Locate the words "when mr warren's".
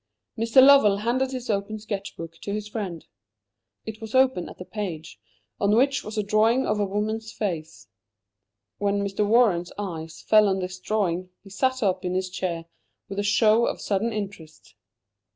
8.79-9.71